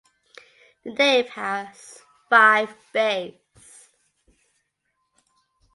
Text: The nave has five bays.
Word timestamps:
The 0.83 0.93
nave 0.95 1.29
has 1.29 1.99
five 2.27 2.75
bays. 2.91 3.35